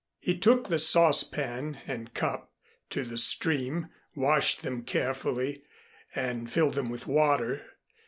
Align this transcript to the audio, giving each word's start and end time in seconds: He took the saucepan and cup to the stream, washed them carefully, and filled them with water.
He 0.17 0.35
took 0.35 0.67
the 0.67 0.79
saucepan 0.79 1.77
and 1.85 2.11
cup 2.15 2.51
to 2.89 3.03
the 3.03 3.19
stream, 3.19 3.89
washed 4.15 4.63
them 4.63 4.81
carefully, 4.81 5.61
and 6.15 6.51
filled 6.51 6.73
them 6.73 6.89
with 6.89 7.05
water. 7.05 7.63